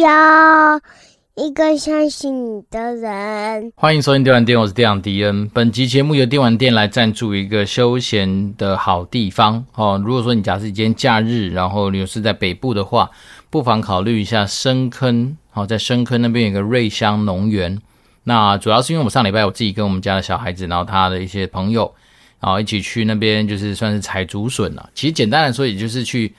[0.00, 0.80] 要
[1.34, 3.72] 一个相信你的人。
[3.74, 5.48] 欢迎收听电玩店，我是店长迪恩。
[5.48, 10.00] 本集节目由电玩店来赞助一个休闲的好地方哦。
[10.04, 13.10] 如果说你假设今天假日，然后你是在北部的话，
[13.50, 15.36] 不妨考虑一下深坑。
[15.50, 17.80] 好，在深坑那边有个瑞香农园。
[18.22, 21.92] 那主要是因为我上礼拜我自己跟我们家的小孩子，然后他的一些朋友，
[22.40, 24.90] 然后一起去那边，就是算是采竹笋了。
[24.94, 26.32] 其实简单来说，也就是去。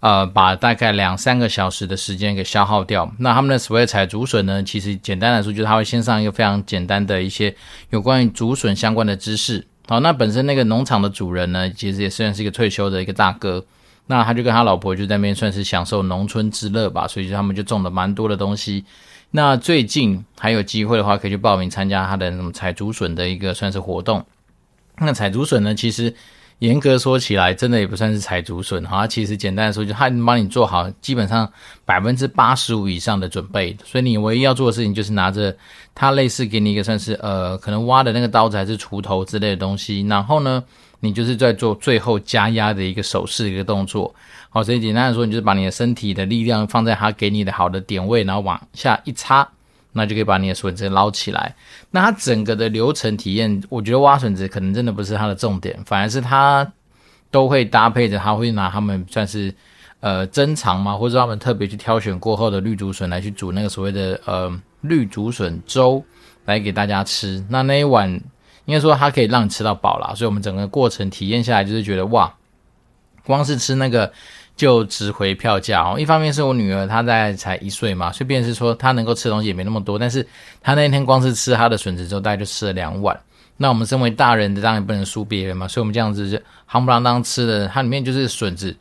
[0.00, 3.10] 呃，把大概两三个小时的时间给消耗掉。
[3.18, 7.54] 那他们的所谓采竹笋呢，其实简单来说，就是他会先上一个非常简单的一些
[7.90, 9.66] 有关于竹笋相关的知识。
[9.88, 13.64] 好，那本身那个农场的主人呢，其实也算是一个退休的一个大哥。
[14.06, 18.84] 那他就跟他老婆就在那边算是享受农村之乐吧，所以他们就种了蛮多的东西。
[19.30, 24.24] 那最近还有机会的话，可以去报名参加他的那种采竹笋的一个算是活动。
[24.98, 26.14] 那采竹笋呢，其实。
[26.60, 29.06] 严格说起来，真的也不算是采竹笋哈。
[29.06, 31.50] 其实简单的说，就他能帮你做好基本上
[31.84, 33.76] 百分之八十五以上的准备。
[33.84, 35.54] 所以你唯一要做的事情就是拿着
[35.94, 40.64] 他类似给你一个算是呃可能挖的那个刀子还是锄头之类的东西，然后呢，
[41.00, 44.14] 你就是在做最后加压的一个手势一个动作。
[44.48, 49.46] 好，所以简单的说，你就是把你的身体的力量放在他给你的好的点位，然后往下一插。
[49.96, 51.54] 那就可以把你的笋子捞起来。
[51.90, 56.70] 那它整个的流程体验，我觉得挖笋子可能真的不是它的重点，反而是它
[57.30, 59.52] 都会搭配着，它会拿他们算是
[60.00, 66.04] 呃珍藏嘛，或者他们特别去挑选过后的绿竹笋来去煮那个所谓的呃绿竹笋粥
[66.44, 67.44] 来给大家吃。
[67.48, 68.08] 那那一碗
[68.66, 72.34] 应该说它可以让你吃到饱啦，所以我们整个过程体验下来就是觉得哇，
[73.24, 74.12] 光是吃那个。
[74.56, 76.00] 就值回票价哦。
[76.00, 79.98] 一方面是我女儿，她在才一岁嘛，所以便是说她能够吃的东西也没那么多。
[79.98, 80.26] 但是
[80.62, 83.18] 她那天光是吃她的笋子之后，大概就吃了两碗。
[83.58, 86.36] 那我们身为大人的当然不能输别人嘛，所以我们这样子就
[86.70, 88.74] 夯不啷当吃的，它里面就是笋子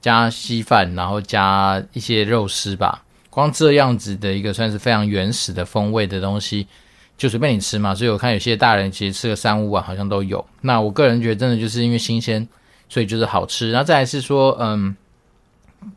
[0.00, 3.02] 加稀饭，然后加一些肉丝吧。
[3.28, 6.66] 光这样子的一个算是非常原始的风味的东西，
[7.16, 7.94] 就随便你吃嘛。
[7.94, 10.44] 所以我看有些大人其实吃个三五碗好像都有。
[10.60, 12.46] 那我个人觉得真的就是因为新鲜，
[12.88, 13.70] 所以就是好吃。
[13.70, 14.94] 然后再来是说，嗯。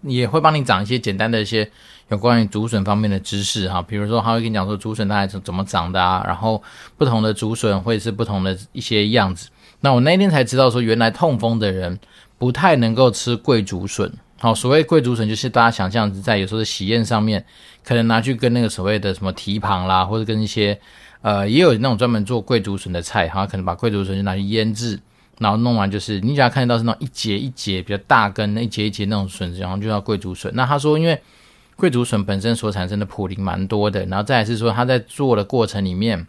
[0.03, 1.69] 也会帮你讲一些简单的一些
[2.09, 6.61] 有关于竹笋方面的知识哈，比如说他会跟你讲说竹笋大概是怎么长的啊，然后
[6.97, 9.49] 不同的竹笋会是不同的一些样子。
[9.81, 11.99] 那我那天才知道说，原来痛风的人
[12.37, 14.11] 不太能够吃贵竹笋。
[14.39, 17.43] 好，所谓贵竹笋就是大家想象在有时候的喜宴上面，
[17.83, 20.79] 可能拿去跟那个所谓的什么蹄膀啦，或者跟一些
[21.21, 24.99] 呃也有那种专门做贵竹笋的菜哈，可能把贵竹笋就拿去腌制。
[25.39, 30.51] 然后弄完就是，你只要看得到是那种一节一节比较大根，那一节一节那种笋子，然后就叫贵竹笋。
[30.55, 31.21] 那他说，因为
[31.75, 36.25] 贵竹笋本身所产生的普林蛮多的，然后再来是说他在做的过程里面，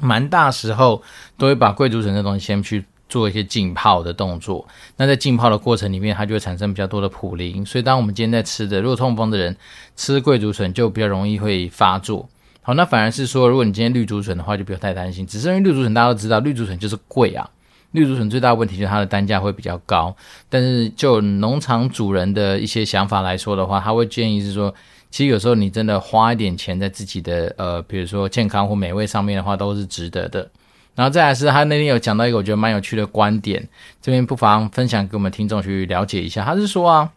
[0.00, 1.02] 蛮大时候
[1.38, 4.68] 都会把贵竹笋这东西先去做一些浸泡的动作。
[4.98, 7.64] 那在浸泡的过程里面，它就会产生比较多的普林。
[7.64, 9.56] 所以当我们今天在吃的，如果痛风的人
[9.96, 12.28] 吃贵竹笋就比较容易会发作。
[12.60, 15.26] 好，那反而是说，如果你今天绿竹笋的话，就不要太担心。
[15.26, 17.48] 只是因为绿竹笋大家都知道，绿竹笋就是贵啊。
[17.96, 20.14] 绿竹笋最大的问题就是它的单价会比较高，
[20.50, 24.72] 但是就农场主人的一些想法来说的话，他会建议是说，
[25.10, 30.46] 其实有时候你真的花一点钱在自己的呃，比如说健康或美味上面的话，都是值得的。
[30.94, 33.66] 然后再来是他那天有讲到一个我觉得蛮有趣的观点，
[34.02, 36.44] 这边不妨分享给我们听众去了解一下。
[36.44, 37.10] 他是说啊，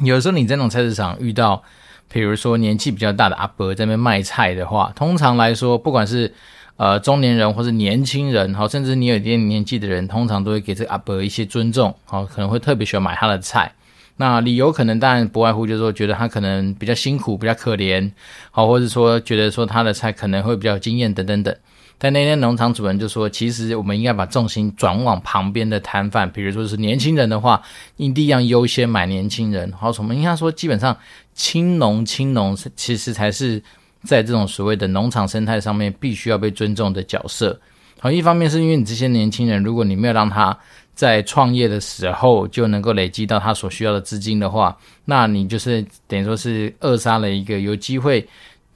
[0.00, 1.62] 有时候你在那种菜市场遇到，
[2.08, 6.32] 比如说年纪比较大的阿伯在那边卖菜的话，通常来说，不管是
[6.76, 13.72] 呃，中年人或是年轻人，好，甚至你有一点年纪的人，通常都会给这个阿伯一些尊重，好，可能会特别喜欢买他的菜。
[14.18, 18.10] 那理由可能当然不外乎就是说，觉得他可能比较辛苦，比较可怜，
[18.50, 21.56] 好，或者说觉得说他的菜可能会比较有经验等等等。
[21.96, 27.62] 但那天农场主人就说，其实我们应该把重心转往旁边的摊贩，比如说是年轻人的话，
[27.96, 29.72] 一定要优先买年轻人。
[29.72, 30.94] 好，我们应该说，基本上
[31.32, 33.62] 青农青农其实才是。
[34.04, 37.58] 在这种所谓的农场生态上面，必须要被尊重的角色。
[37.98, 40.56] 好，一方面是因为你这些年轻人，如果你没有让他
[40.94, 48.26] 在创业的时候就能够累积到他所需要的资金的话，那你就是等于说是扼杀了一个有机会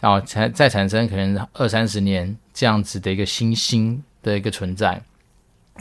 [0.00, 5.00] 啊，才再产生可能二三十年这样子的一个新兴的一个存在。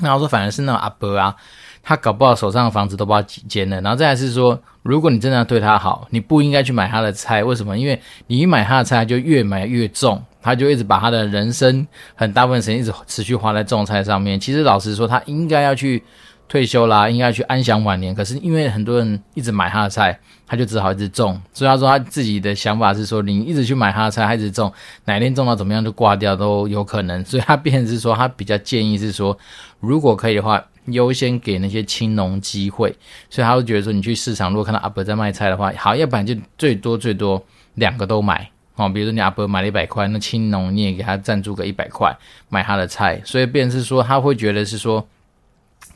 [0.01, 1.35] 那我说反而是那种阿伯啊。
[1.81, 7.43] 他搞不好手上的房子都不知道几间了，然后再来是说，如果你真的要对他好，你不应该去买他的菜。
[7.43, 7.77] 为什么？
[7.77, 14.39] 因为你一买他的菜，就越买越重，他就一直把他的人生很大部分时间一直持续花在种菜上面。
[14.39, 16.03] 其实老实说，他应该要去
[16.47, 18.13] 退休啦，应该去安享晚年。
[18.13, 21.41] 可是因为很多人一直买他的菜，他就只好一直种。
[21.53, 24.71] 所以他说他自己的想法是说，你一直去买他的菜，他一直种，
[25.05, 27.25] 哪天种到怎么样就挂掉都有可能。
[27.25, 29.35] 所以他变成是说，他比较建议是说，
[29.79, 30.63] 如果可以的话。
[30.91, 32.95] 优先给那些青农机会，
[33.29, 37.43] 所以他会觉得说，你去市场如果看到阿伯在卖菜的话，好，要不然就最多最多
[37.75, 38.89] 两个都买哦。
[38.89, 42.15] 比如说你阿伯买了一百块，那青农你也给他赞助个一百块
[42.49, 45.07] 买他的菜，所以便是说他会觉得是说。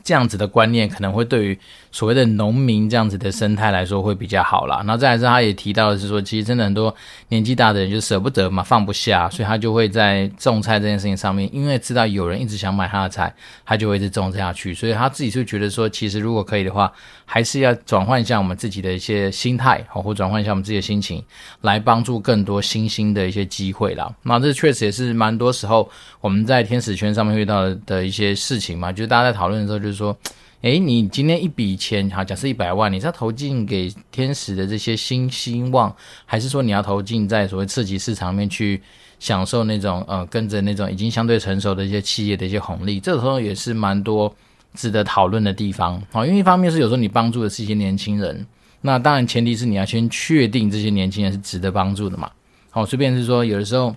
[0.02, 1.58] 这样子的观念可能会对于
[1.94, 4.78] 所谓的农民这样子的生态来说会比较好啦。
[4.78, 6.92] 然后再来是，他也提到的是说，其实真的很多
[7.28, 13.32] 年纪大的人就舍不得嘛，放不下，所以他就会在种菜这件事情上面，因为知道有人一直想买他的菜，
[13.64, 14.74] 他就会一直种下去。
[14.74, 16.92] 所以他自己就觉得说，其实如果可以的话，
[17.24, 21.22] 还是要转换一下我们自己的一些心态，好或转换一下我们自己的心情，
[21.60, 24.12] 来帮助更多新兴的一些机会啦。
[24.24, 25.88] 那这确实也是蛮多时候
[26.20, 30.16] 我们在天使圈上面遇到的一些事情嘛，就是大家在讨论的时候，就是说，
[30.64, 35.94] 诶，你今天一笔钱，好，假设一百万，你是要投进给天使的这些新希望，
[36.24, 38.80] 还是说你要投进在所谓次级市场里面去
[39.18, 42.98] 享受那种呃，跟着那种已经相对成熟的一些企业的一些红利？
[42.98, 44.34] 这个时候也是蛮多
[44.72, 46.02] 值得讨论的地方。
[46.10, 48.46] 好，因为一方面是有时候你帮助的是一些年轻人，
[48.80, 52.30] 那当然前提是你要先确定这些年轻人是值得帮助的嘛。
[52.70, 53.94] 好，随便是说有的时候。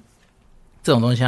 [0.87, 1.21] 这种东西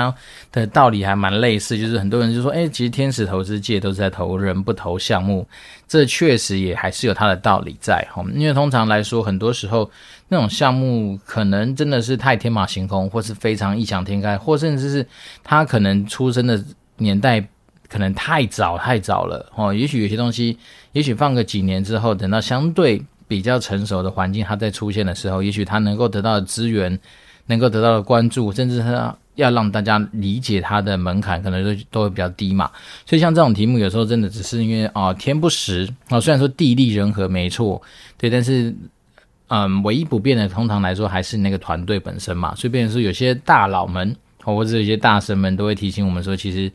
[0.54, 5.46] 的道理还蛮类似，就是很多人就说，哎，其实天使投资界都是在投人，不投项目，
[5.86, 8.24] 这确实也还是有它的道理在哈。
[8.34, 9.92] 因为通常来说，很多时候
[10.30, 15.06] 那种项目可能真的是太天马行空，或是非常异想天开，或甚至是
[15.44, 16.64] 他可能出生的
[16.96, 17.46] 年代
[17.90, 19.74] 可能太早太早了哦。
[19.74, 20.58] 也许有些东西，
[20.94, 26.98] 也许放个几年之后，等到相对比较成熟的环境它再出现的时候，也许它能够得到的资源，
[27.50, 29.14] 能够得到的关注，甚至它。
[29.36, 32.70] 要让大家理解它的门槛，可能都都会比较低嘛。
[33.06, 37.82] 所以像这种题目，有时候真的只是因为啊、天不时啊、虽然说地利人和没错，
[38.18, 38.76] 对，但是
[39.48, 42.54] 嗯，唯一不变的，通常来说还是那个团队本身嘛。
[42.54, 44.14] 所以变成说，有些大佬们
[44.44, 46.70] 或者有些大神们都会提醒我们说，其实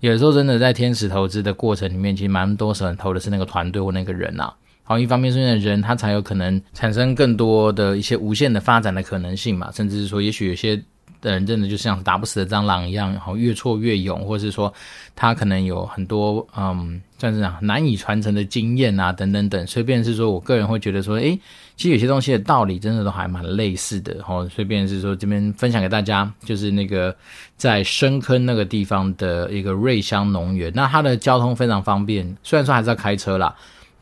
[0.00, 4.54] 有时候真的在天使投资的过程里面，其实蛮多时候投的是那个团队或那个人呐、啊。
[4.86, 10.82] 好，一方面是因为人他才有可能产生更多的一些无限的发展的可能性嘛，甚至是说，也许有些。
[11.22, 14.72] 人真的就像打不死的蟑螂一样，然后越挫越勇，或者是说
[15.16, 19.66] 他可能有很多嗯，算是啊难以传承的经验啊，等等等。
[19.66, 21.36] 所以便是说我个人会觉得说，诶，
[21.74, 24.14] 其实有些东西的道理真的都还蛮类似的。
[24.14, 27.16] 然后所以便是说这边分享给大家，就是那个
[27.56, 33.52] 在深坑那个地方的一个瑞香农园，那它的交通非常方便，虽然说还是要开车啦，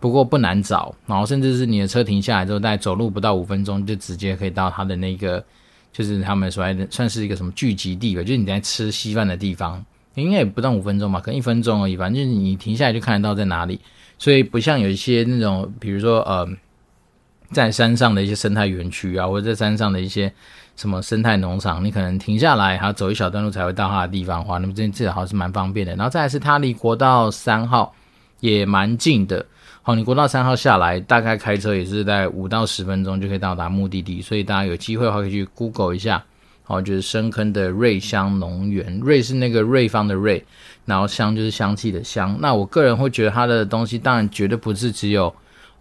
[0.04, 0.94] 不过不难找。
[1.06, 5.42] 然后甚至是你的车停下来之后，大概走路不到五分钟就直接可以到他的那个。
[5.90, 9.82] 就是他们所谓的算是一个什么聚集地吧，就是你在吃稀饭的地方，
[10.16, 13.80] 应该也不到五分钟吧，可能一分钟而已，反正就是你停下来就看得到在哪里。
[14.18, 16.46] 所以不像有一些那种，比如说呃，
[17.52, 20.30] 在山上的一些生态园区啊，或者在山上的一些
[20.74, 25.94] 什么生态农场，你可能停下来还要走一小段路才会到他的地方的话，那么这这好是蛮方便的。
[25.94, 27.94] 然后再来是它离国道三号
[28.40, 29.46] 也蛮近的。
[29.86, 36.24] 好，你国道三号下来，大概开车也是在五到十分钟就可以到达目的地，所以大家有机会的话可以去 Google 一下。
[36.62, 40.42] 好，就是深坑的瑞香农园，瑞是那个瑞芳的瑞，
[40.86, 42.34] 然后香就是香气的香。
[42.40, 45.30] 那我个人会觉得它的东西当然绝对不是只有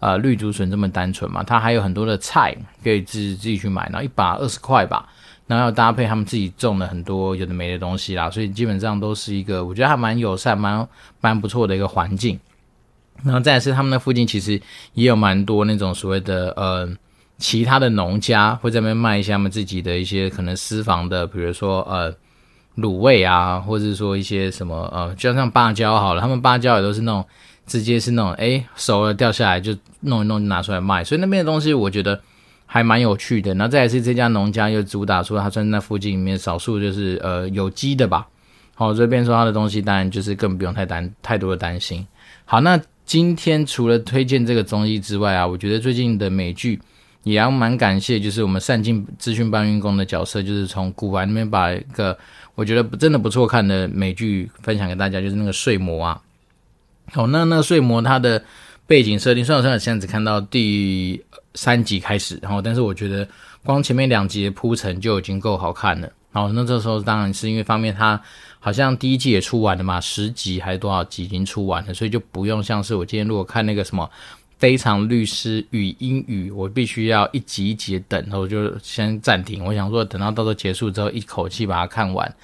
[0.00, 5.08] 呃绿竹笋这么单纯嘛，它还有很多的菜可以自己自己去买，然后一把二十块吧，
[5.46, 10.86] 然后要搭配他们自己种了很多有的没的东西啦，所以基本上都是一个我觉得还蛮友善、蛮
[11.22, 12.38] 蛮不错的一个环境。
[13.22, 14.60] 然后再来是他们那附近其实
[14.94, 16.88] 也有蛮多那种所谓的呃
[17.38, 22.14] 其他的农家会在那边卖一些他们自己的一些可能私房的，比如说呃
[22.76, 27.24] 卤味啊，或者说一些什么呃，就像芭蕉好了，他们芭蕉也都是那种
[27.66, 32.20] 直接是那种诶熟了掉下来就弄一弄就拿出来卖，所以那边的东西我觉得
[32.66, 33.54] 还蛮有趣的。
[33.54, 38.26] 然后再来是这家农家又主打出他算是那附近里面少数就是呃有机的吧。
[38.74, 42.06] 好，这边说他的东西当然就是更不用太担太多的担心。
[42.44, 42.78] 好，那。
[43.04, 46.80] 今天除了推荐这个综艺之外啊，我觉得最近的美剧
[47.22, 52.16] 也要蛮感谢，就是我们善尽资讯搬运工的角色，就是从古玩那边把一个
[52.54, 56.20] 我觉得真的不错看的美剧分享给大家，就是那个睡魔啊。
[57.12, 58.42] 好，那那个睡魔它的
[58.86, 61.22] 背景设定，虽然说现在只看到第
[61.54, 63.28] 三集开始，然后但是我觉得
[63.62, 66.10] 光前面两集的铺陈就已经够好看了。
[66.34, 68.20] 好，那这时候当然是因为方面它。
[68.64, 74.10] 好像第一季也出完了嘛，十集还是多少集已经出完了，所以就不用像是我今天如果看那个什么
[74.58, 79.62] 《非常律师与英语》，我必须要一集一集等，我就先暂停。
[79.62, 82.34] 我想说等到到时候结束之后，一口气把它看完。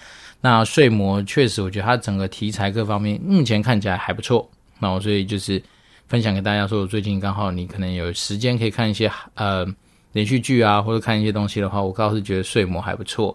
[0.42, 4.46] 那《睡魔》确实，我觉得它整个题材各方面目前看起来还不错。
[4.78, 5.62] 那我所以就是
[6.06, 9.66] 分享给大家说，我最近刚好你可能有时间可以看一些呃
[10.12, 13.34] 连续剧啊，或者看一些东西的话，我倒是觉得《睡魔》还不错。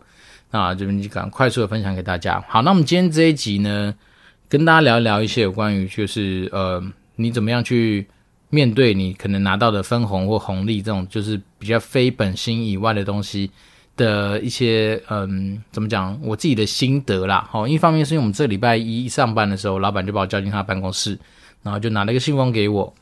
[0.55, 2.41] 那这边就赶快速的分享给大家。
[2.47, 3.93] 好，那我们今天这一集呢，
[4.47, 6.81] 跟大家聊一聊一些有关于就是呃，
[7.17, 8.07] 你怎么样去
[8.49, 13.51] 面对你可能拿到的分红或红利这种就是比较非本薪以外的东西
[13.97, 16.17] 的一些嗯，怎么讲？
[16.23, 17.45] 我自己的心得啦。
[17.51, 21.19] 好，一方面是因为我们这礼拜一上班的时候，老板就把我叫进他办公室，
[21.63, 22.93] 然后就拿了一个信封给我。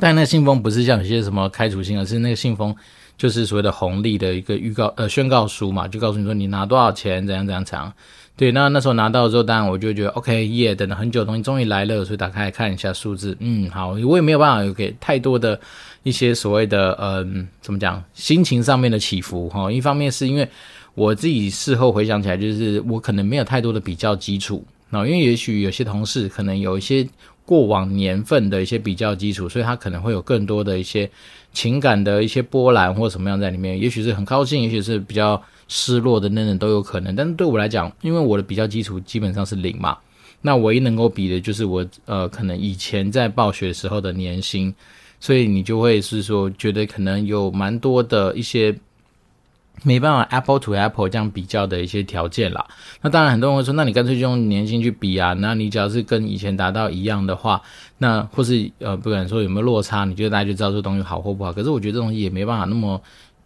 [0.00, 2.74] 但那信封不是像有些什么开除信，而是那个信封
[3.16, 7.92] 就是所谓的红利的一个预告呃宣告书嘛，就告诉你说你拿多少钱，怎样怎样怎样。
[8.36, 15.58] 对，那那时候拿到之后，当然我就觉得 OK 耶，等了很久，东西终于来了，所以打开来看一下数字，嗯，好，我也没有办法给太多的
[16.04, 19.72] 一些所谓的嗯，怎么讲，心情上面的起伏哈。
[19.72, 20.48] 一方面是因为
[20.94, 27.04] 我自己事后回想起来，就是我可能没有太多的比较基础，那因为也许有些同事可能有一些
[27.48, 31.10] 过往年份的一些比较基础，所以他可能会有更多的一些
[31.54, 35.42] 情感的一些波澜或什么样在里面，也许是很高兴，也许是比较。
[35.70, 39.98] 失落的那种都有可能，但是对我来讲，因为我的比较基础基本上是零嘛，
[40.40, 44.74] 那唯一能够比的就是我呃可能以前在暴雪时候的年薪，
[45.20, 48.74] 所以你就会是说觉得可能有蛮多的一些
[49.82, 52.66] 没办法 Apple to Apple 这样比较的一些条件啦。
[53.02, 57.62] 那当然很多人会说，那你干脆就用年薪去比啊，那你只要是跟以前达到一样的话，
[57.98, 61.52] 那或是呃不管说有没有落差，你觉得大家就知道这东西好或不好。
[61.52, 63.00] 可是我觉得这东西也没办法那么。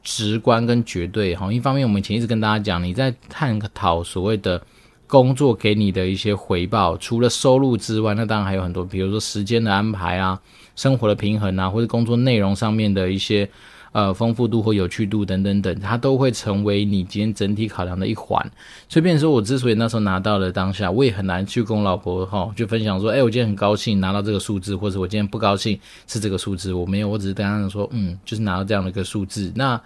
[0.05, 4.61] 直观跟绝对哈，一方面我们以前一直跟大家讲，你在探讨所谓的
[5.07, 10.41] 工作给你的一些回报，除了收入之外，那当然还有很多，比如说时间的安排啊，
[10.75, 13.49] 生活的平衡啊，或者工作内容上面的一些。
[13.93, 18.41] 呃，丰富度或有趣度等等等，它都会成为你今天整体考量的一环。
[18.89, 29.53] 所以，变说我之所以那时候拿到了当下，我也很难去跟我老婆哈就分享说，哎，我今天很高兴拿到这个数字，或者我今天不高兴是这个数字，我没有，我只是跟他说，嗯，就是拿到这样的一个数字。
[29.55, 29.81] 那。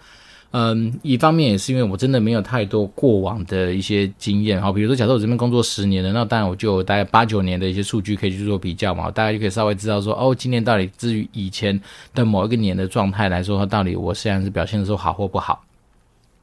[0.51, 11.79] 嗯，一方面也是因为我真的没有太多过往的一些经验，好，比如说假设我这边工作十年了，那当然我就有大概八九年的一些数据可以去做比较嘛，大家就可以稍微知道说，哦，今年到底至于以前
[12.15, 15.63] 的某一个年的状态来说，到底我现在是表现的时候好或不好。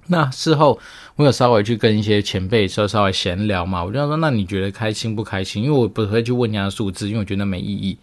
[0.07, 0.79] 那事后
[1.17, 5.65] 我有稍微去跟一些前辈稍稍微闲聊嘛，我就说，那你觉得开心不开心？
[5.65, 7.97] 因为我不会去问人家数字，因为我觉得没意义。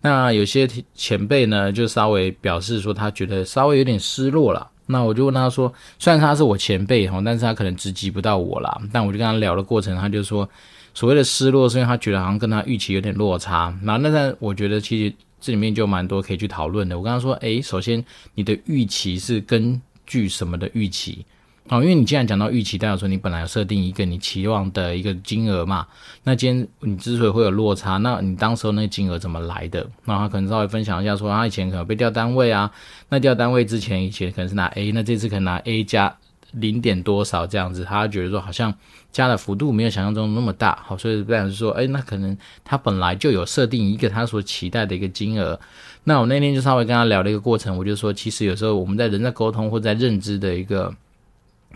[0.00, 4.70] 那有些前辈呢，就稍微表示说他觉得稍微有点失落了。
[4.88, 8.80] 那我就问他说，虽然他是我前辈哈，但是他可能直击不到我啦。
[8.92, 10.48] 但我就跟他聊的过程，他就说，
[10.94, 13.72] 所谓的失落，是因为他觉得好像跟他预期有点落差。
[13.82, 16.98] 那那我觉得其实这里面就蛮多可以去讨论的。
[16.98, 18.04] 我跟他说，诶，首先
[18.34, 21.24] 你的预期是根据什么的预期？
[21.70, 25.86] 哦，因为你既然讲到预期，代表说你本来设定一个你期望的一个金额嘛，
[26.24, 29.86] 那今天你之所以会有落差，那你当时候那个金额怎么来的？
[30.06, 32.70] 那他可能稍微分享一下说，他以前可能被调单位啊，
[33.10, 36.16] 那调单位之前以前可能是拿 A，那这次可能拿 A 加
[36.52, 38.72] 零点多少这样子，他觉得说好像
[39.12, 42.34] 加的幅度没有想象中那么大，好，所以这样是说，哎，那可能
[42.64, 45.60] 他本来就有设定一个他所期待的一个金额。
[46.04, 50.94] 那我那天就稍微跟他聊了一个过程，我就说，其实有时候我们在人在沟通或在认知的一个。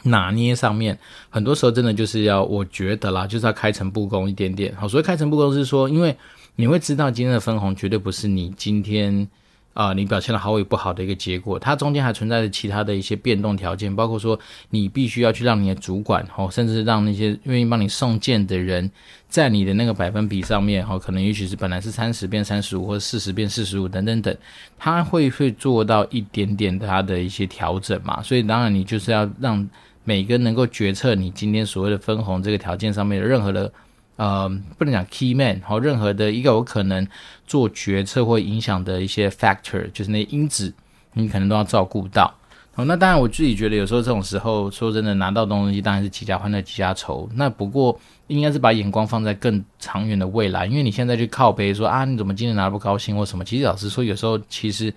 [0.04, 0.98] 拿捏上面，
[1.30, 4.74] 很多时候真的就是要，我觉得啦，就是要开诚布公一点点。
[4.76, 6.16] 好，所谓开诚布公是说，因为
[6.56, 9.28] 你会知道今天的分红绝对不是你今天
[9.74, 18.90] 啊、你表现的好与不好的一个结果，它中间还存在着其他的一些变动条件，包括说你必须要去让你的主管，哦，甚至让那些愿意帮你送件的人，
[19.28, 24.36] 在你的那个百分比上面，哦，可能也许是本来是三十变三十五，或者四十变四十五等等等，
[24.78, 29.66] 他会会做到一点点他的一些调整嘛，所以当然你就是要让。
[30.04, 33.72] 每个能够决策你今天所谓的分红这个条件上面的任何的，
[34.16, 37.06] 呃，不能讲 key man，好，任何的一个有可能
[37.46, 40.72] 做决策或影响的一些 factor，就是那因子，
[41.12, 42.34] 你可能都要照顾到。
[42.74, 47.28] 好，那当然我自己觉得有时候这种时候，说真的，拿到东西当然是几家欢乐几家愁。
[47.34, 53.44] 那不过应该是把眼光放在更长远的未来，因为你现在去靠背说啊，你怎么今天拿得不高兴或什么？
[53.44, 54.92] 其实老实说，有时候其实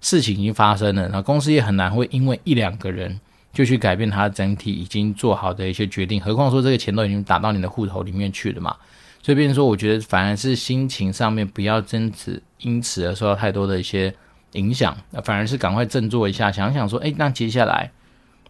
[0.00, 3.18] 事情已经发生了，那公司也很难会因为一两个人。
[3.52, 8.76] 就去改变他整体已经做好的一些决定，何况说这个钱都已经打到你的户头里面去了嘛。
[9.22, 14.14] 所以，变成说，我觉得反而是心情上面不要真此因此而受到太多的一些
[14.52, 17.90] 影响，反而是赶快振作一下，想想说，诶，那接下来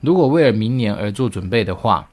[0.00, 2.09] 如果为了明年而做准备的话，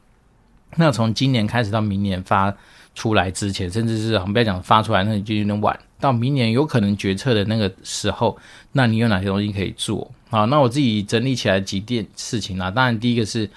[0.75, 2.51] 那从今年开始到明年发
[2.95, 5.79] 出来之前，甚至是我们不要讲发出来，那你就有点晚。
[5.99, 8.37] 到明年有可能决策的那个时候，
[8.71, 10.09] 那你有哪些东西可以做？
[10.29, 12.69] 好，那我自己整理起来几件事情啊。
[12.69, 13.49] 当然，第一个是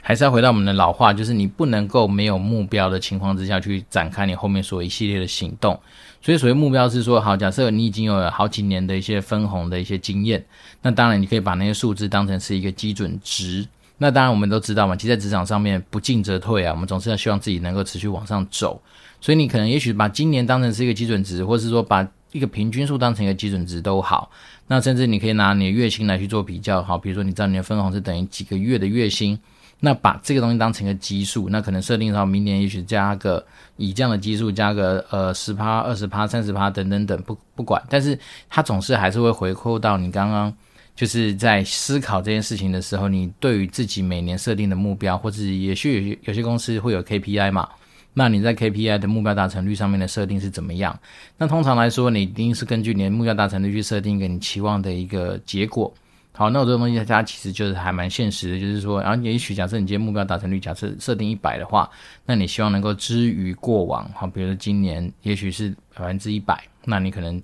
[0.00, 5.78] 还是要回到我们的老话，就是你不能够没有目标的情况之下去展开你后面所一系列的行动。
[6.22, 10.44] 所以，所谓目标是说，好，假设你已经有了好几年的一些分红的一些经验，
[10.80, 13.66] 那当然你可以把那些数字当成是一个基准值。
[13.98, 18.80] 那当然我们都知道嘛，其实在职场上面不进则退啊，我们总是要希望自己能够持续往上走。
[19.20, 24.28] 所以你可能也许把今年当成是一个基准值，或是说把一个平均数当成一个基准值都好。
[24.66, 29.38] 那甚至你可以拿你的月薪来去做比较，好，比如说你知道你的分红是等于几个月的月薪，
[29.78, 33.44] 那把这个东西当成一个基数，那可能设定到明年也许加个
[33.76, 38.18] 以这样的基数加个呃十趴、二十趴、三十趴等等等，不不管，但是
[38.48, 40.52] 它总是还是会回扣到你刚刚
[40.94, 47.68] 就是在思考这件事情的时候，你对于自己每年设定的目标，或者也许有些有些公司会有 KPI 嘛。
[48.14, 50.98] 那你在 KPI 的目标达成率上面的设定是怎么样？
[51.38, 55.92] 那通常来说，你一定是根据你的目标达成率去设定一个你期望的一个结果。
[56.34, 61.88] 好，那我这个东西它其实就是还蛮现实的，就是说，然后也许假设你今天目标达成率假设设定一百的话，
[62.26, 67.42] 那你希望能够之于过往，好，比如说今年也许是百分之一百，那你可能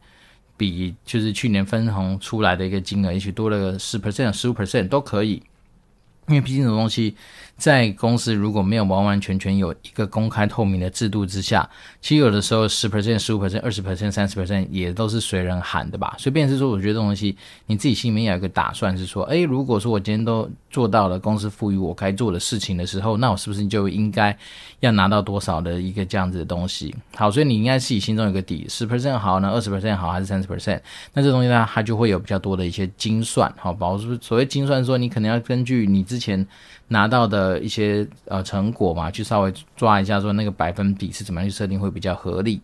[0.58, 5.42] 比就是去年分红出来的一个金额，也许多了个十 percent、十五 percent 都可以。
[6.26, 7.16] 因为毕竟这种东西，
[7.58, 11.68] 在公司如果没有完完全全有一个公开透明的制度之下，
[12.00, 16.14] 其实有的时候十 percent、十五 percent、二十 percent、三十 percent 也都是随人喊的吧。
[16.18, 17.36] 所以，便是说，我觉得这种东西
[17.66, 24.36] 你自己心里面要有个打算，是说，诶，如果说我今天都做到了公司赋予我该做的事情的时候，那我是不是就应该
[24.78, 26.94] 要拿到多少的一个这样子的东西？
[27.16, 30.80] 好，所以你应该自己心中有个底，十 percent 好呢，二十 percent 好，还是三十 percent？
[31.12, 36.46] 那这东西呢，它就会有比较多的一些精算，好，包括所谓精算，说你可能要根据你之前
[36.88, 42.60] 拿到的一些呃成果嘛，去稍微抓一下，说那个百分比是怎么样去设定会比较合理。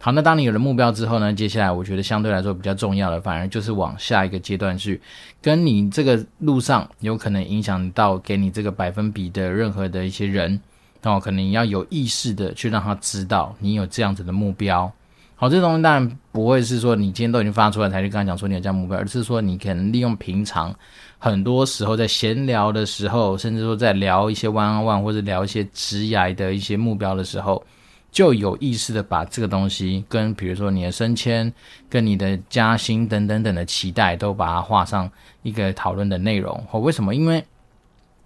[0.00, 5.00] 好，那当你有了目标之后呢，接下来我觉得相对来说比较重要的，反而就是往下一个阶段去，
[5.42, 10.60] 跟你这个路上有可能影响到给你这个百分比的任何的一些人，
[11.02, 14.92] 那我可能要有意识的去让他知道你有这样子的目标。
[15.40, 20.74] 好，这东西当然不会是说你今天都已经发出来才去跟他讲说你有这样目标，而是说你可能利用平常。
[21.16, 27.64] 很多时候在闲聊的时候，甚至说在聊一些 one on one 或者聊一些职涯的一些目标的时候，
[28.10, 31.52] 就有意识的把这个东西跟比如说你的升迁、
[31.88, 35.08] 跟你的加薪等等等的期待，都把它画上
[35.44, 36.52] 一个讨论的内容。
[36.68, 37.14] 或，为什么？
[37.14, 37.44] 因为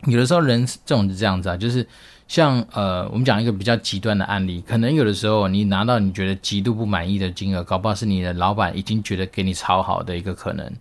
[0.06, 1.86] 有的时候人这种是这样子啊，就是
[2.32, 10.72] 像呃，我们讲一个比较极端的案例，可能有的时候你拿到你觉得极度不满意的金额，搞不好是你的老板已经觉得给你超好的一个可能。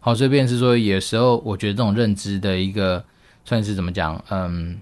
[0.00, 3.02] 好，这边是说，有时候我觉得这种认知的一个
[3.42, 4.78] 算是怎么讲，嗯，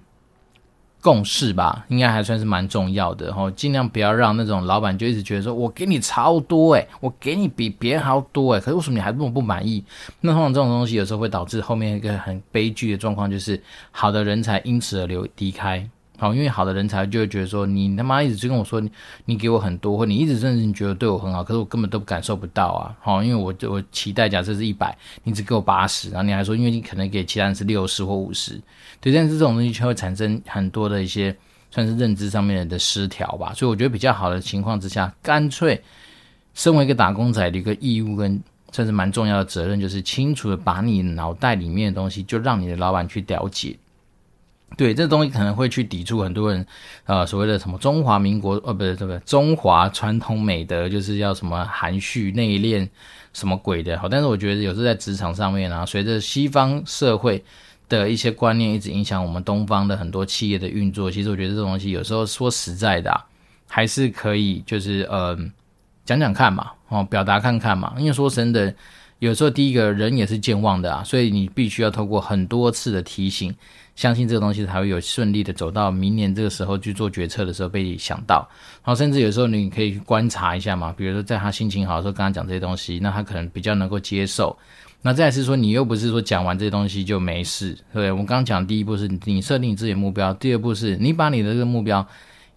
[1.00, 3.26] 共识吧，应该还算是蛮重要的。
[3.28, 9.84] 然后尽量不要让那种老板就一直觉得说我给你超多诶，我给你比别人还要多诶，可是为什么你还这么不满意？
[10.22, 13.62] 那通常这种东西有时候会导致后面一个很悲剧的状况，就是
[13.92, 15.88] 好的人才因此而流离开。
[16.18, 18.82] 好，因为好的人才就会觉得说，你他妈一直就跟我说
[19.26, 22.96] 你，给我很多，或你一直甚至你觉得对我很好，可是我根本都感受不到啊。
[23.00, 28.60] 好，因为我我期待假设是一百，你只给我八十，然后你还说，因为你可能给其他人是六十或五十，
[29.00, 31.36] 对，但是这种东西就会产生很多的一些
[31.70, 33.52] 算是认知上面的失调吧。
[33.54, 35.78] 所以我觉得比较好的情况之下，干脆
[36.54, 38.40] 身为一个打工仔的一个义务跟
[38.72, 43.76] 算是蛮重要的责任，就是清楚的把你脑袋里面的东西，就让你的老板去了解。
[44.76, 46.66] 对，这东西可能会去抵触很多人，
[47.04, 52.86] 呃，所谓的什么中华民国，呃，不是，不是，中华传统美德，就是要什么含蓄内敛，
[53.32, 53.96] 什么鬼的。
[53.98, 57.42] 好，但是我觉得有时候在职场上面啊，随着西方社会
[57.88, 63.24] 的一些观念一直影响我们东方的很多企业的运作，其实我觉得这东西有时候说实在的，啊，
[63.68, 65.38] 还是可以就是呃
[66.04, 67.94] 讲讲看嘛，哦，表达看看嘛。
[67.96, 68.74] 因为说真的，
[69.20, 73.54] 有时候第一个人也是健忘的啊，所以你必须要透过很多次的提醒。
[73.96, 78.46] 相信这个东西才会有顺利的走到明年这个时候去做决策的时候被想到，
[78.84, 84.56] 然后甚至有时候你可以去观察一下嘛，比如说在他心情好的时候跟他讲这些东西，那他可能比较能够接受。
[85.00, 88.10] 那再是说你又不是说讲完这些东西就没事，对不对？
[88.12, 92.06] 我们刚刚讲第一步是你设定你自己的目标，第二步是你把你的这个目标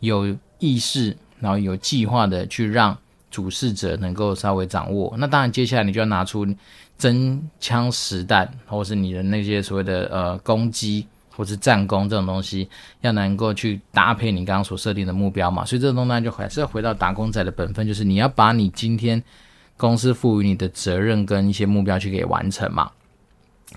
[0.02, 2.98] 有意识，然后有计划的去让
[3.32, 5.16] 主事者能够稍微掌握。
[5.18, 6.46] 那当然接下来你就要拿出
[6.98, 11.08] 真枪实弹，或是你的那些所谓的呃攻击。
[11.40, 12.68] 或是战功这种东西，
[13.00, 19.24] 要能够去搭配你刚刚所设定的目标嘛，所以这个东西呢，就还是要回到打工仔的本分，就是你要把你今天
[19.78, 22.92] 公司赋予你的责任跟一些目标去给完成嘛。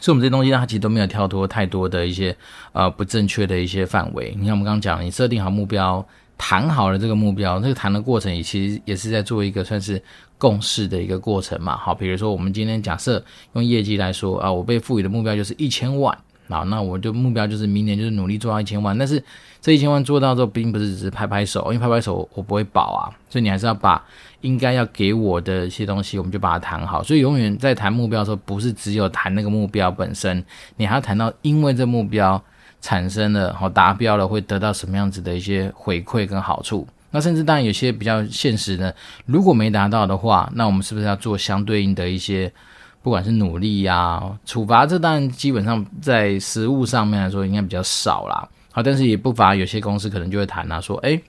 [0.01, 2.37] 所以，我们这些东西呢，它其实都没有跳脱太多的一些
[2.72, 4.35] 呃不正确的一些范围。
[4.37, 6.05] 你看，我们刚刚讲，你设定好目标，
[6.37, 10.03] 谈好了这个目标，这个谈的过程也其实也是在做一个算是
[10.37, 11.77] 共识的一个过程嘛。
[11.77, 16.18] 好，比如说我们今天假设用业绩来说啊，我被赋予的目标就是一千万。
[16.52, 19.22] 好，那我就目标就是明年就是努力做到一千万，但是
[19.60, 24.04] 这一千万做到之后，并不是只是拍拍手，因为拍拍手我不会保啊，所以你还是要把
[24.42, 27.02] 应该要给我的一些东西，我们就把它谈好。
[27.02, 30.44] 所以永远在谈目标的时候，不是只有谈那个目标本身，
[30.76, 32.42] 你还要谈到因为这目标
[32.80, 36.86] 产生了，好达标了，会得到什么样子的一些回馈跟好处？
[37.12, 38.94] 那甚至当然有些比较现实的，
[39.26, 42.50] 如果没达到的话，那我们是不是要做相对应的一些，
[43.02, 44.86] 不管是努力呀、处罚？
[44.86, 48.48] 这当然基本上在实务上面来说应该比较少啦。
[48.70, 51.22] 好，但是也不乏有些公司可能就会谈啊，说，诶，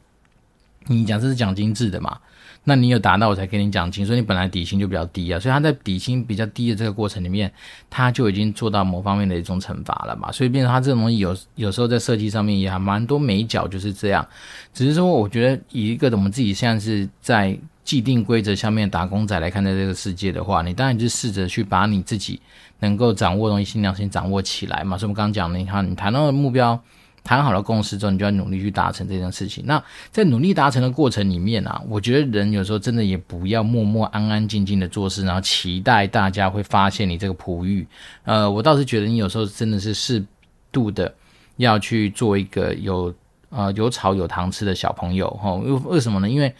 [0.87, 2.17] 你讲这是奖金制的嘛？
[2.65, 7.51] 那你有达到我才给你奖金，所以你本来底薪就比较低啊，所以他在底薪比较低的这个过程里面，
[7.89, 14.25] 他就已经做到某方面的一种惩罚了嘛，所以变成他这种东西有有时候在设计上面也还蛮多美角就是这样，
[14.73, 22.41] 只是说我觉得以一个我们自己现在是在既定规则下面打工仔来看待这个世界的话，你当然就试着去把你自己
[22.79, 26.79] 能够掌握的东西尽量先掌握起来嘛，所以我们刚刚讲的，你看你谈到的目标。
[27.25, 29.63] 谈好了共识之后，你就要努力去达成这件事情。
[29.65, 37.87] 那在努力达成的过程里面啊，我觉得人有时候真的也不要默默安安静静的做事，然后期待大家会发现你这个璞玉。
[38.25, 40.21] 呃，我倒是觉得你有时候真的是适
[40.69, 41.15] 度的
[41.55, 43.15] 要去做一个有
[43.51, 45.53] 呃有草有糖吃的小朋友哈。
[45.53, 46.29] 为为什么呢？
[46.29, 46.53] 因为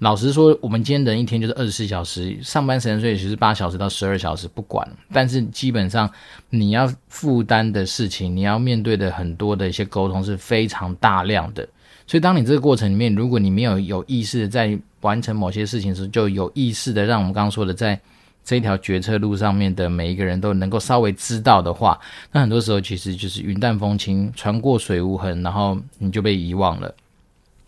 [0.00, 4.86] 老实说，我们今天人一天就是二十四小时，上班时间所以是八小时到十二小时，不管。
[5.12, 6.10] 但是基本上
[6.48, 11.68] 你要负担的事情，你要面对的很多的一些沟通是非常大量的。
[12.06, 18.00] 所以当你这个过程里面，如果你没有有意识的在完成某些事情时候，就有意识的让我们刚刚说的，在
[18.42, 22.00] 这条决策路上面的每一个人都能够稍微知道的话，
[22.32, 26.94] 那很多时候其实就是云淡风轻，船过水无痕，然后你就被遗忘了。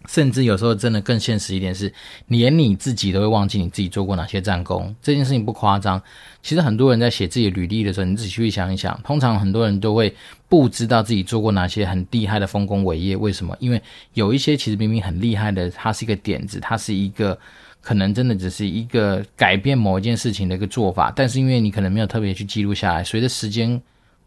[0.08, 1.92] 甚至有时候真的更现实一点是，
[2.26, 4.94] 连你自己都会忘记你自己做过哪些战功。
[5.00, 6.02] 这件事情不夸张。
[6.42, 10.12] 其实很多人在写自己履历的时候，你自己去想一想，通常很多人都会
[10.48, 13.16] 不知道自己做过哪些很厉害的丰功伟业。
[13.16, 13.56] 为什么？
[13.60, 13.80] 因为
[14.14, 17.38] 有一些其实明明很厉害的，它是一个点子，它是一个
[17.80, 23.80] 可能真的只是一个改变某一件事情的一个做法，但是因为你可能没有特别去记录下来，随着时间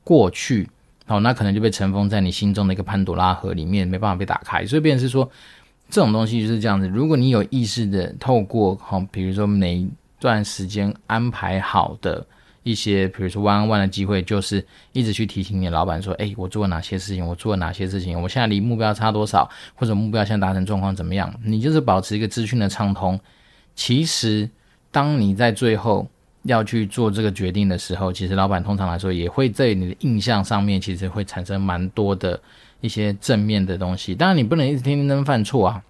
[0.05, 0.69] 过去，
[1.07, 4.65] 哦，那可能就被尘封在你心中的一个潘朵拉盒里面，没办法被打开。
[4.65, 5.29] 所以变成是说。
[5.89, 6.87] 这种东西就是这样子。
[6.87, 12.25] 如果你有意识的透过哈，比如说每一段时间安排好的
[12.63, 17.25] 一些，比如说 one on one 的机会，就是一直去提醒你的老板说：“哎，我做了哪些事情？
[17.25, 18.19] 我做了哪些事情？
[18.19, 19.47] 我现在离目标差多少？
[19.75, 23.19] 或者目标现在达成状况怎么样？”你就是保持一个资讯的畅通。
[23.75, 24.49] 其实，
[24.89, 26.07] 当你在最后
[26.43, 32.41] 要去做这个决定的时候，其实老板通常来说也会在你的印象上面，其实会产生蛮多的。
[32.81, 35.81] 一些正面的东西，当然你不能一直天天都犯错啊。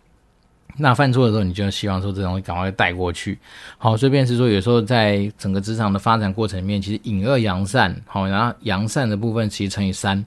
[0.78, 3.40] 那犯错的时候，你就希望说这东西赶快带过去。
[3.78, 10.18] 好，所以便是说，有时候在整个职场的发展过程里面，其实隐恶扬善，好，然后扬善的部分其实乘以三，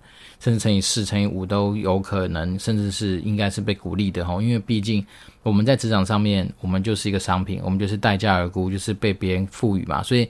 [0.41, 4.41] 甚至乘以四、乘以五都有可能，甚至是应该是被鼓励的哈。
[4.41, 5.05] 因为毕竟
[5.43, 10.27] 我们在职场上面，我们就是一个商品，我们就是待价而沽，就是被别人赋予嘛，所以。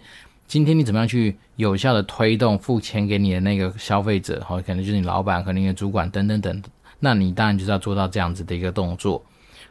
[0.48, 4.40] 今天你怎么样去有效的推动付钱给你的那个消费者？
[4.40, 6.62] 哈，可能就是你老板和你的主管等等等。
[6.98, 9.22] 那你当然就是要做到这样子的一个动作。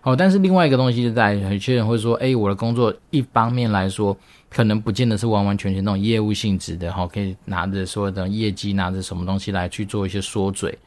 [0.02, 4.16] 好，但是另外一个东西就在，有些人会说，哎，我的工作一方面来说，
[4.52, 10.78] 可能不见得是完完全全那种业务性质的，哈，可以拿着所有的业绩，拿着什么东西来去做一些缩嘴。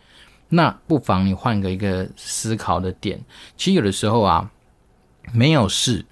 [0.49, 3.21] 那不妨你换个一个思考的点，
[3.57, 4.49] 其实有的时候啊，
[5.33, 6.05] 没有事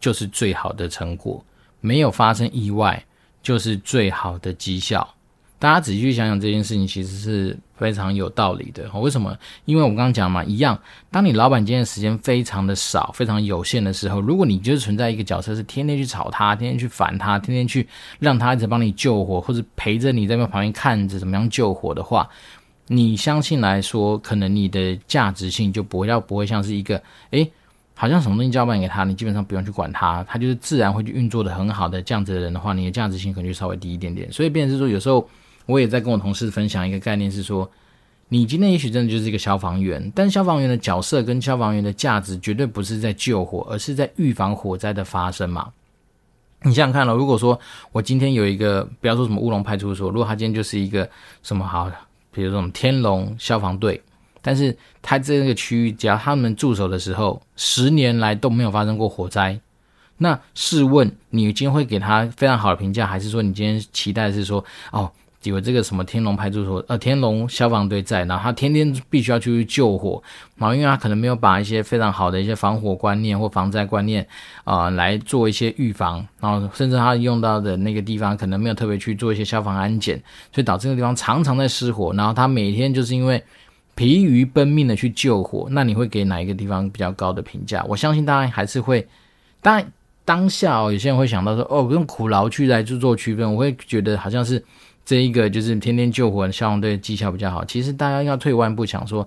[0.00, 1.42] 就是最好的成果。
[1.80, 3.04] 没有发生意外，
[3.42, 5.14] 就是最好的绩效。
[5.58, 8.90] 大家仔细去想想这件事情，其实是非常有道理的。
[9.00, 9.34] 为什么？
[9.64, 10.78] 因为我们刚刚讲嘛，一样，
[11.10, 22.28] 当你老板今天的时间非常的少、非常有限的时候，如果你就是存在一个角色，是天天去吵他、天天去烦他、天天去让他一直帮你救火，或者陪着你在那旁边看着怎么样救火的话，
[22.88, 27.50] 你相信来说，可能你的价值性就不会要不会像是一个诶。
[27.98, 34.30] 好像什么东西交办给他，你基本上不用去管他，他就是自然会去运作的很好的这样子的人的话，你的价值性可能就稍微低一点点。
[34.30, 35.26] 所以，变成是说，有时候
[35.64, 37.68] 我也在跟我同事分享一个概念，是说，
[38.28, 45.72] 你今天也许真的就是一个消防员，但消防员的角色跟消防员的价值绝对不是在救火，而是在预防火灾的发生嘛。
[46.64, 47.58] 你想想看了，如果说
[47.92, 51.08] 我今天有一个，不要说什么乌龙派出所，如果他今天就是一个
[51.42, 51.90] 什么好，
[52.30, 54.02] 比如说什么天龙消防队。
[54.46, 59.58] 但是他在那个区域，只要他们驻守的时候，十年来都没有发生过火灾。
[60.18, 65.10] 那试问，你今天会给他非常好的评价，还是说你今天期待是说，哦，
[65.42, 70.22] 有这个什么天龙派出所，呃，天龙消防队在，然后他天天必须要去救火，
[70.54, 74.24] 然后因为他可能没有把一些非常好的一些防火观念或防灾观念
[74.62, 80.16] 啊、来做一些预防，然后甚至他用到的那个地方可能没有特别去做一些消防安检，
[80.54, 83.42] 所以导致这个地方常常在失火，然后他每天就是因为。
[83.96, 87.82] 疲于奔命的去救火，那你会给哪一个地方比较高的评价？
[87.88, 89.08] 我相信大家还是会，
[89.60, 89.92] 当然
[90.24, 94.62] 当下哦，有些人会想到说，哦，用苦劳去来去做区分，我会觉得好像是
[95.04, 97.64] 这一个就是天天救火消防队绩效比较好。
[97.64, 99.26] 其实大家要退一万步想说，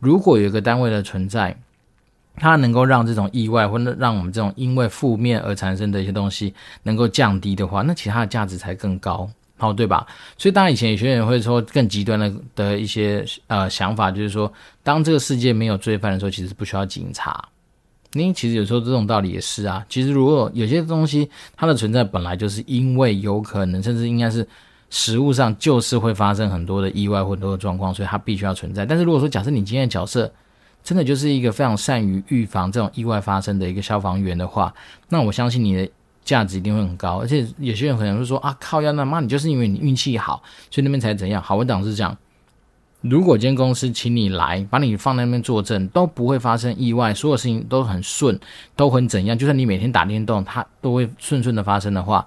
[0.00, 1.54] 如果有一个单位的存在，
[2.36, 9.28] 它能够让这种意外或者让我们这种因为负面而产生的一些东西能够降低的话，那其他的价值才更高。
[9.58, 10.06] 好，对吧？
[10.36, 17.42] 所以当然以前有些人会说更极端的的一些呃想法，就是说，当这个世界没有罪犯的时候，其实不需要警察。
[18.12, 19.82] 因为其实有时候这种道理也是啊。
[19.88, 24.46] 其实如果有些东西它的存在本来就是因为有可能，甚至应该是
[24.90, 28.84] 实物上就是会发生很多的意外或很多的状况，所以它必须要存在。
[28.84, 30.30] 但是如果说假设你今天的角色
[30.84, 34.74] 真的就是一个非常善于预防这种意外发生的一个消防员的话，
[35.08, 35.88] 那我相信你的。
[36.26, 41.40] 价值一定会很高，而且有些人可能会说啊，靠要，那妈你就是因为你运气好，所以那边才怎样。
[41.40, 42.14] 好，我讲是讲，
[43.00, 48.36] 如果今天公司请你来，把你放在那边坐镇，都不会发生意外，所有事情都很顺，
[48.74, 49.38] 都很怎样。
[49.38, 52.26] 就算你每天打电动，它都会顺顺的发生的话，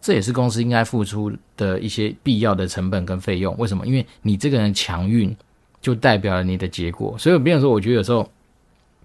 [0.00, 3.52] 这也是公司应该付出的一些必要的成本跟费用。
[3.58, 3.84] 为什么？
[3.84, 5.36] 因为你这个人强运，
[5.80, 7.16] 就代表了你的结果。
[7.18, 8.30] 所以，我比如说，我觉得有时候。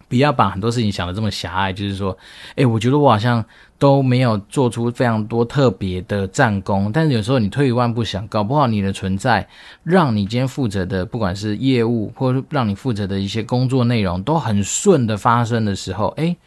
[0.07, 2.17] 不要把很多事情想的这么狭隘，就是说，
[2.55, 3.43] 诶，我觉得我好像
[3.79, 6.91] 都没有做出非常多特别的战功。
[6.91, 9.47] 但是有时候你退一万步想，搞不好你的存在，
[9.83, 16.37] 让你今天负责的，不管是业务，或者让你负责的一些工作内容，都很顺的发生的时候，诶，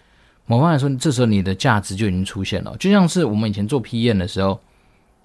[0.46, 2.74] 某方来说，这时候你的价值就已经出现了。
[2.78, 4.58] 就像是我们以前做批验的时候，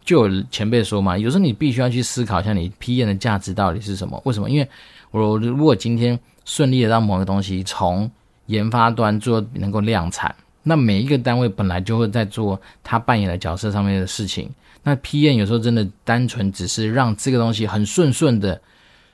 [0.03, 4.19] 就有前辈说嘛，有时候你必须要去思考一下，你批验的价值到底是什么？
[4.25, 4.49] 为什么？
[4.49, 4.67] 因为
[5.11, 8.11] 我如果今天顺利的让某个东西从
[8.47, 14.49] 研发端做能够量产，那每一个单位本来就会在做他扮演的角色上面的事情。
[14.83, 18.59] 那 p n 有时候真的单纯只是让这个东西很顺顺的，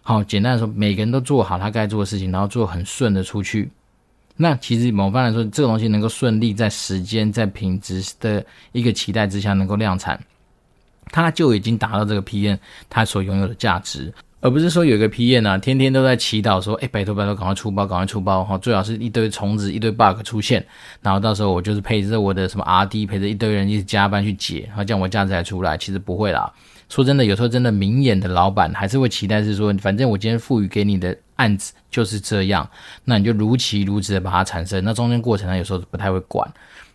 [0.01, 3.69] 好，简单的说，每个人都做好他该做的事情，然后做很顺的出去。
[4.35, 10.19] 那其实某方来说，这个东西能够顺利在时间、在品质的一个期待之下能够量产，
[11.11, 14.11] 它就已经达到这个 p n 它所拥有的价值。
[14.41, 18.57] 而不是说有一个 PM 啊，天天都在祈祷说，哎，拜托拜托，赶快出包，赶快出包哈！
[18.57, 20.65] 最好是一堆虫子、一堆 bug 出现，
[21.01, 25.77] 然后到时候我就是陪着我的什么 RD，陪着一堆人一直加班去解，然后这样我价值才出来。
[25.77, 26.49] 其实不会啦，
[26.87, 32.65] 说真的，有时候真的明眼的老板还是会期待是说，反正我今天赋予给你的案子就是这样，
[33.03, 34.81] 那你就如期如质的把它产生。
[34.85, 36.49] 那中间过程呢，有时候不太会管。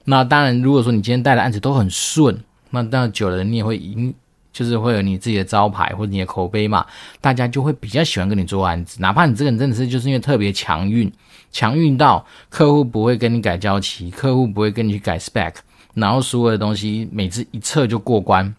[0.07, 2.39] 那当然，如果说你今天带的案子都很顺，
[2.71, 4.15] 那当然久了你也会赢。
[4.55, 6.87] 就是会有你自己的招牌或者你的口碑嘛，
[7.21, 11.13] 大家就会比较喜欢跟你做案子，哪怕你这个人真的是就是因为特别强运，
[11.51, 15.55] 强运到客户不会跟你改交期，客户不会跟你去改 spec，
[15.93, 18.55] 然后所有的东西每次一测就过关。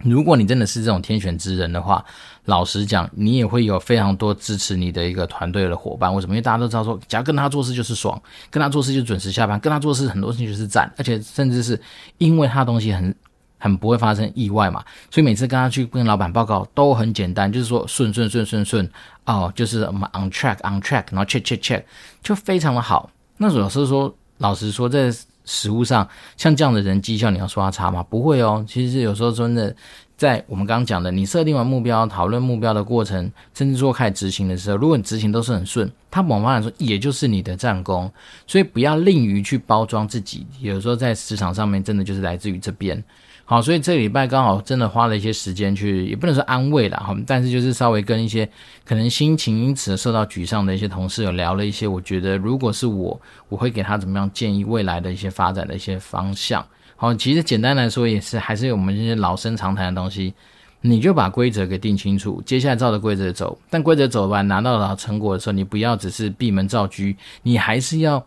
[0.00, 2.04] 如果你真的是这种天选之人的话，
[2.44, 6.14] 老实讲，你也会有非常多支持你的一个团队的伙伴。
[6.14, 6.34] 为什么？
[6.34, 11.80] 因为大家都知道说，只要跟他做事就是爽，跟他做事就准时下班，跟他做事很多事情就是赞，而且甚至是
[12.18, 13.14] 因为他的东西很。
[13.64, 18.90] 很不会发生意外嘛，所以每次跟他去跟老板报告都很简单，就是说顺顺顺顺顺
[19.24, 21.82] 哦，就是我们 on track on track，然后 check check check，
[22.22, 23.10] 就非常的好。
[23.38, 25.10] 那老师说，老实说，在
[25.46, 28.02] 实物上，像这样的人绩效，你要说他差吗？
[28.02, 28.62] 不会哦。
[28.68, 29.74] 其实有时候真的，
[30.16, 38.10] 在我们刚刚讲的，你设定完目标、讨论目标的过程，甚至说开始执行的时候，如果你执行都是很顺，他某方面来说也就是你的战功。
[38.46, 43.02] 所以不要吝于去包装自己，有时候在职场上面，真的就是来自于这边。
[43.46, 48.48] 好，所以这礼拜刚好真的花了一些时间去，也不能说安慰啦，哈，但是就是稍微跟一些
[48.86, 56.64] 可能心情因此受到沮丧的一些同事有聊了一些，我觉得如果是我，我会给他怎么样建议未来的一些发展的一些方向。
[56.96, 60.32] 好，其实简单来说也是还是我们这些老生常谈的东西，
[60.80, 63.58] 你就把规则给定清楚，接下来照着规则走。
[63.68, 67.02] 但规则走完拿到了成果的时候，你不要只是闭门造车，
[67.42, 68.24] 你还是要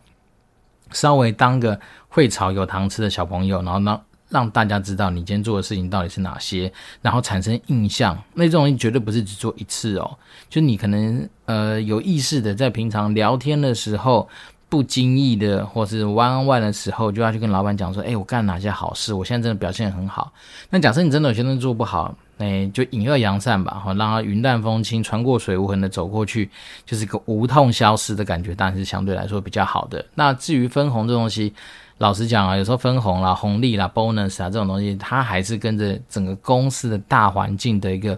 [0.91, 8.17] 稍微当个会炒有糖吃的小朋友，然后让，让大家知道你今天做的事情到底是哪些，然后产生印象。
[8.33, 10.17] 那这种东西绝对不是只做一次哦，
[10.49, 14.27] 就你可能呃有意识的在平常聊天的时候，
[14.69, 20.31] 不经意的或是弯弯的时候，就要去跟老板讲说，哎，我干哪些好事，我现在真的表现很好。
[20.69, 26.49] 那假设你真的有些东西做不好，哎，就隐恶扬善吧，哈，让它云淡风轻，穿过水无痕的走过去，
[26.85, 30.05] 就是一个无痛消失的感觉，当然是相对来说比较好的。
[30.15, 31.53] 那至于分红这东西。
[31.99, 38.15] 老实讲啊，有时候分红啦、红利啦、bonus 啊这种东西，它还是跟着整个公司的大环境的一个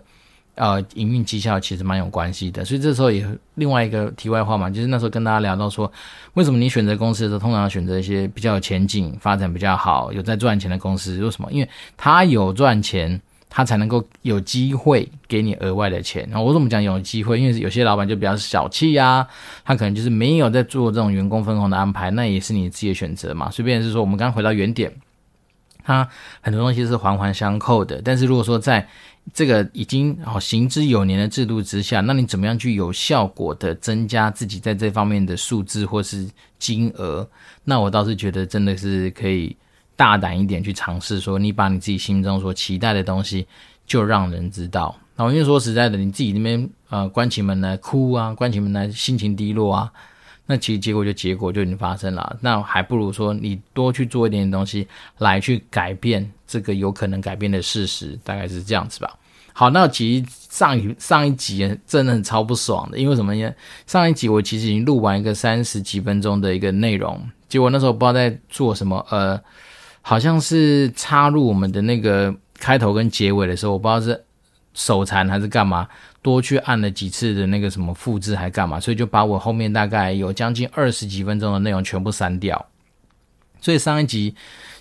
[0.59, 2.63] 呃营运绩效其实蛮有关系的。
[2.63, 5.91] 所以这时候也另外一个题外话嘛，就是那时候跟大家聊到说，
[6.35, 11.17] 为什么你选择公司的时候，通常选择一些比较有前景、发展比较好、有在赚钱的公司？
[11.23, 11.51] 为什么？
[11.51, 13.19] 因为它有赚钱。
[13.51, 16.23] 他才能够有机会给你额外的钱。
[16.29, 17.39] 然后我怎么讲有机会？
[17.41, 19.27] 因为有些老板就比较小气呀，
[19.65, 23.49] 他可能就是没有在做这种员工分红的安排，那也是你自己的选择嘛。
[23.49, 24.93] 随便是说，我们刚刚回到原点，
[25.83, 26.07] 它
[26.41, 27.99] 很多东西是环环相扣的。
[28.05, 28.87] 但是如果说在
[29.33, 37.27] 这个已经好行之有年的制度之下，那你怎么样去有效果的增加自己在这方面的数字或是金额？
[37.63, 39.55] 那我倒是觉得真的是可以
[39.95, 43.47] 大胆一点去尝试，说你把你自己心中所期待的东西
[43.85, 44.95] 就让人知道。
[45.15, 49.91] 那我因为说实在的，你自己那边呃关起门来哭啊，关起门来心情低落啊。
[50.51, 54.87] 那其实结果就结果就已经发生了，那还不如说你多去做一点点东西
[55.19, 59.15] 来去改变这个有可能改变的事实，大概是这样子吧。
[59.53, 63.53] 好，那其实上一上一集真的很超不爽的，因为什么呢？
[63.85, 69.39] 上一集我其实已经录完一个三十几分钟的一个内容，结果那时候不知道在做什么，呃，
[70.01, 74.23] 好像是插入我们的那个开头跟结尾的时候，我不知道是
[74.73, 75.87] 手残还是干嘛。
[76.21, 82.65] 多去按了几次的那个什么复制还干嘛，所以就把我后面大概有将近二十几分钟的内容全部删掉。
[83.61, 84.33] 所以上一集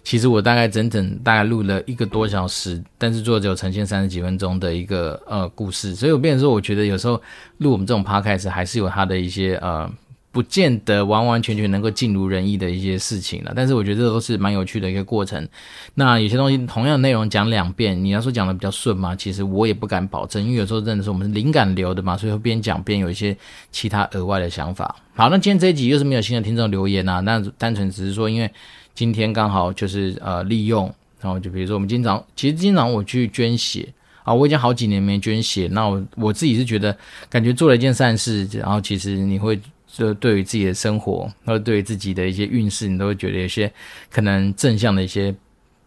[0.04, 5.94] 其实我大概整整大概录了一个多小时，但是作者有呈现三十几分钟的一个呃故事。
[5.94, 7.20] 所以我变成说，我觉得有时候
[7.58, 9.90] 录我们这种 podcast 还是有它的一些呃。
[10.30, 15.48] 不见得完完全全能够尽如人意的一些事情了，但是我觉得这都是蛮有趣的一个过程。
[15.94, 19.16] 那有些东西同样内容讲两遍，你要说讲的比较顺吗？
[19.16, 23.34] 其实我也不敢保证，因为有时候真的是我们是灵感流的嘛，所以会边讲边有一些
[23.72, 24.94] 其他额外的想法。
[25.14, 28.50] 好，那今天这一集又是没有新的听众留言啊，那单纯只是说，因为
[28.94, 30.84] 今天刚好就是呃利用，
[31.22, 33.88] 然后就比如说我们经常，其实经常我去捐血
[34.24, 36.94] 啊，我已经好几年没捐血，那我我自己是觉得
[37.30, 39.58] 感觉做了一件善事，然后其实你会。
[39.90, 43.72] 就对于自己的生活，或对于自己的一些运势，你都会觉得有些
[44.10, 45.34] 可能正向的一些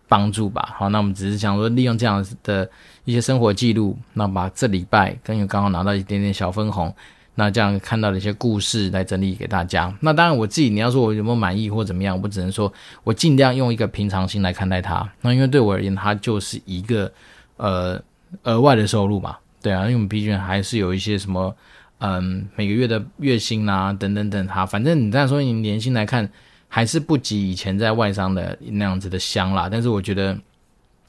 [0.07, 0.73] 帮助吧。
[0.75, 2.69] 好，那我们只是想说，利用这样的
[3.05, 6.93] 一些生活记录，那把这礼拜跟有刚刚拿到一点点小分红，
[7.35, 9.95] 那这样看到的一些故事来整理给大家。
[10.01, 15.07] 那当然，我自己你要说我有没有满意或怎么样，我只能说我尽量用一个平常心来看待它。
[15.21, 17.09] 那因为对我而言，它就是一个
[17.57, 18.01] 呃
[18.43, 19.37] 额外的收入嘛。
[19.61, 21.55] 对啊，因为我们毕竟还是有一些什么。
[22.03, 26.27] 嗯，每个月的月薪啊，等等等，哈，反正你这样说，你年薪来看，
[26.67, 29.69] 还是不及以前在外商的那样子的香啦。
[29.71, 30.35] 但是我觉得，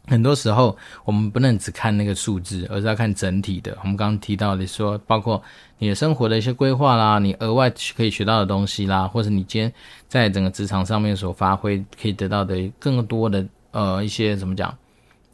[0.07, 0.77] 很多时候
[1.07, 3.75] 我们不能只看那个数字，而是要看整体的。
[3.81, 5.43] 我们刚刚提到的说，包括
[5.79, 9.73] 你的生活的一些规划啦，你额外可以学到的东西啦，或者你今天
[10.09, 14.77] 在整个职场上面所发挥可以得到的更多的呃一些怎么讲？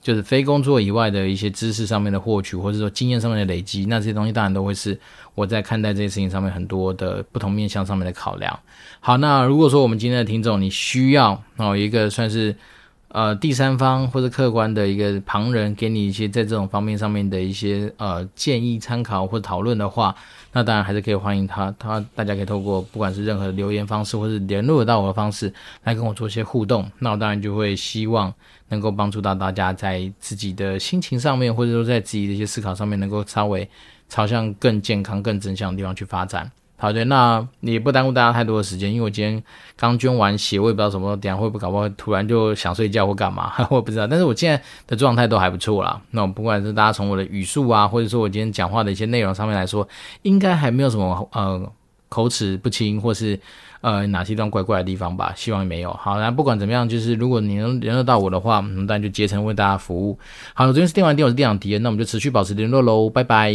[0.08, 4.98] 就是非工作以外的一些知识上面的获取，或者说经验上面的累积，那这些东西当然都会是
[5.34, 8.58] 我在看待这些事情上面很多的不同面向上面的考量。
[9.00, 12.56] 好，那如果说我们今天的听众你需要哦一个算是
[13.08, 20.16] 呃第三方或者客观的一个旁人给你一些在这种方面上面的一些呃建议参考或讨论的话，
[20.52, 25.52] 那当然还是可以欢迎他，他大家可以透过不管是任何留言方式，或是联络到我的方式
[25.84, 28.32] 来跟我做一些互动，那我当然就会希望。
[28.70, 33.66] 能够帮助到大家在自己的心情上面，或者说在自己的一些思考上面，能够稍微
[34.10, 36.52] 朝向更健康、更正向的地方去发展。
[36.78, 39.42] 好的，那也不耽误大家太多的时间，因为我今天
[39.76, 44.06] 刚捐完血，我也不知道什么时候，等下会不会搞不好突然就想睡觉或干嘛， 我也不知道。
[44.06, 46.00] 但是我现在的状态都还不错啦。
[46.12, 49.86] 那不管是大家从我的语速啊，或者说我今天讲话的一些内容上面来说，
[50.22, 51.70] 应该还没有什么呃
[52.08, 53.38] 口齿不清或是。
[53.80, 55.32] 呃，哪些地方怪怪的地方吧？
[55.36, 55.92] 希望没有。
[55.92, 60.18] 好，那不管怎么样，就是如果你能联络到我的话，我们当然就竭诚为大家服务。
[60.52, 63.52] 好，我这边是电玩店，我是店长迪恩，那我们就持续保持联络喽，拜拜。